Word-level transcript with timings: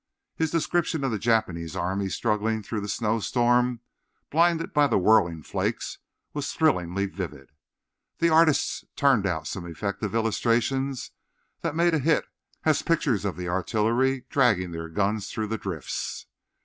His 0.35 0.49
description 0.49 1.03
of 1.03 1.11
the 1.11 1.19
Japanese 1.19 1.75
army 1.75 2.09
struggling 2.09 2.63
through 2.63 2.81
the 2.81 2.89
snowstorm, 2.89 3.81
blinded 4.31 4.73
by 4.73 4.87
the 4.87 4.97
whirling 4.97 5.43
flakes, 5.43 5.99
was 6.33 6.51
thrillingly 6.53 7.05
vivid. 7.05 7.51
The 8.17 8.29
artists 8.29 8.83
turned 8.95 9.27
out 9.27 9.45
some 9.45 9.67
effective 9.67 10.15
illustrations 10.15 11.11
that 11.61 11.75
made 11.75 11.93
a 11.93 11.99
hit 11.99 12.25
as 12.63 12.81
pictures 12.81 13.25
of 13.25 13.37
the 13.37 13.47
artillery 13.47 14.25
dragging 14.31 14.71
their 14.71 14.89
guns 14.89 15.29
through 15.29 15.49
the 15.49 15.59
drifts. 15.59 16.25